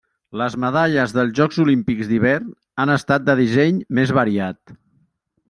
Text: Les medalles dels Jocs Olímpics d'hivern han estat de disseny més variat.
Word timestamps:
Les 0.41 0.53
medalles 0.61 1.13
dels 1.17 1.35
Jocs 1.39 1.59
Olímpics 1.63 2.09
d'hivern 2.13 2.49
han 2.85 2.95
estat 2.95 3.29
de 3.29 3.37
disseny 3.43 3.79
més 4.01 4.17
variat. 4.21 4.77